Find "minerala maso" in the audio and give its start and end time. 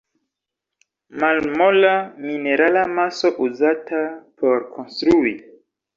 2.25-3.27